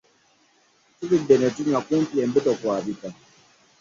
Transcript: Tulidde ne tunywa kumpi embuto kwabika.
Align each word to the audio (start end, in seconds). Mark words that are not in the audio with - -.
Tulidde 0.97 1.35
ne 1.41 1.47
tunywa 1.55 1.79
kumpi 1.87 2.15
embuto 2.23 2.51
kwabika. 2.59 3.09